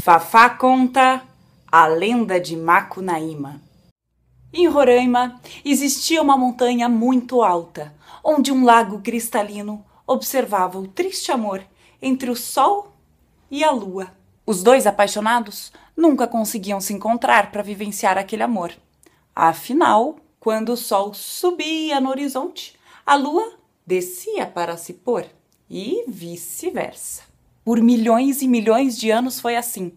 [0.00, 1.22] Fafá conta
[1.70, 3.60] a lenda de Macunaíma.
[4.50, 11.62] Em Roraima existia uma montanha muito alta, onde um lago cristalino observava o triste amor
[12.00, 12.94] entre o sol
[13.50, 14.10] e a lua.
[14.46, 18.72] Os dois apaixonados nunca conseguiam se encontrar para vivenciar aquele amor.
[19.36, 22.74] Afinal, quando o sol subia no horizonte,
[23.04, 23.52] a lua
[23.86, 25.26] descia para se pôr
[25.68, 27.29] e vice-versa.
[27.64, 29.92] Por milhões e milhões de anos foi assim,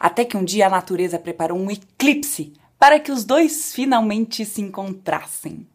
[0.00, 4.60] até que um dia a natureza preparou um eclipse para que os dois finalmente se
[4.60, 5.66] encontrassem.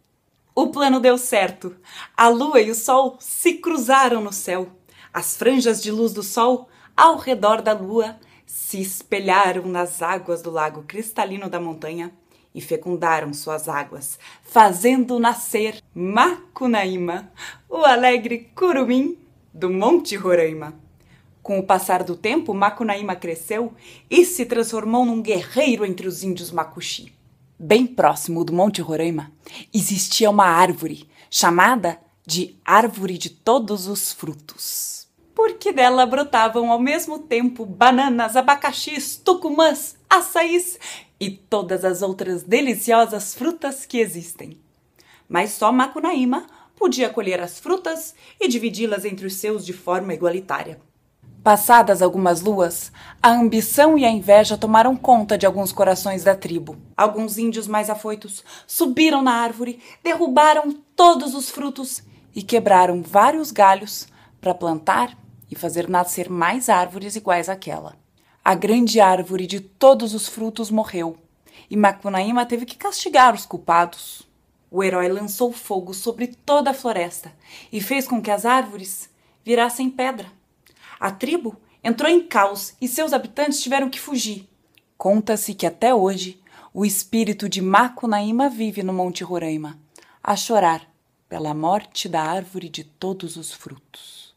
[0.53, 1.75] O plano deu certo.
[2.15, 4.67] A lua e o sol se cruzaram no céu.
[5.13, 10.49] As franjas de luz do sol ao redor da lua se espelharam nas águas do
[10.49, 12.11] lago cristalino da montanha
[12.55, 17.31] e fecundaram suas águas, fazendo nascer Macunaíma,
[17.69, 19.15] o alegre curumim
[19.53, 20.86] do Monte Roraima.
[21.47, 23.73] Com o passar do tempo, Macunaíma cresceu
[24.09, 27.13] e se transformou num guerreiro entre os índios Macuxi.
[27.57, 29.31] Bem próximo do Monte Roraima
[29.73, 37.17] existia uma árvore chamada de Árvore de Todos os Frutos, porque dela brotavam ao mesmo
[37.17, 40.77] tempo bananas, abacaxis, tucumãs, açaís
[41.17, 44.59] e todas as outras deliciosas frutas que existem.
[45.29, 46.45] Mas só Macunaíma
[46.75, 50.85] podia colher as frutas e dividi-las entre os seus de forma igualitária.
[51.47, 52.91] Passadas algumas luas,
[53.23, 56.75] a ambição e a inveja tomaram conta de alguns corações da tribo.
[56.97, 62.03] Alguns índios mais afoitos subiram na árvore, derrubaram todos os frutos
[62.35, 64.09] e quebraram vários galhos
[64.41, 65.17] para plantar
[65.49, 67.95] e fazer nascer mais árvores iguais àquela.
[68.43, 71.15] A grande árvore de todos os frutos morreu
[71.69, 74.27] e Macunaíma teve que castigar os culpados.
[74.69, 77.31] O herói lançou fogo sobre toda a floresta
[77.71, 79.09] e fez com que as árvores
[79.45, 80.35] virassem pedra.
[80.99, 84.47] A tribo entrou em caos e seus habitantes tiveram que fugir.
[84.97, 86.41] Conta-se que até hoje
[86.73, 89.79] o espírito de Macunaíma vive no Monte Roraima,
[90.23, 90.87] a chorar
[91.29, 94.35] pela morte da árvore de todos os frutos.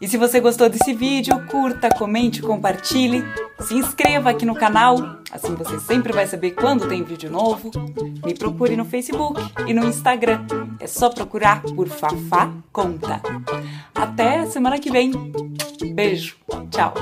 [0.00, 3.22] E se você gostou desse vídeo, curta, comente, compartilhe,
[3.60, 4.96] se inscreva aqui no canal,
[5.30, 7.70] assim você sempre vai saber quando tem vídeo novo.
[8.24, 10.44] Me procure no Facebook e no Instagram,
[10.80, 13.22] é só procurar por Fafá Conta.
[14.02, 15.12] Até semana que vem.
[15.94, 16.34] Beijo,
[16.72, 16.92] tchau.